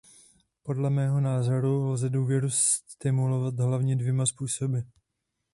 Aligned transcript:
Podle 0.63 0.89
mého 0.89 1.21
názoru 1.21 1.89
lze 1.89 2.09
důvěru 2.09 2.49
stimulovat 2.49 3.59
hlavně 3.59 3.95
dvěma 3.95 4.25
způsoby. 4.25 4.77